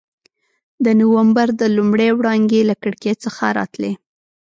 [0.85, 3.91] د نومبر د لمر وړانګې له کړکۍ څخه راتلې.